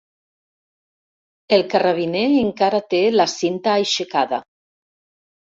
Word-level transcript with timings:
El 1.57 1.63
carrabiner 1.73 2.23
encara 2.39 2.81
té 2.95 3.03
la 3.19 3.29
cinta 3.35 3.75
aixecada. 3.83 4.43